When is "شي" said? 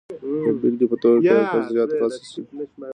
2.31-2.41